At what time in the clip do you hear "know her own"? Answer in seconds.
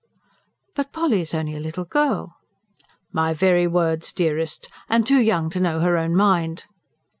5.59-6.15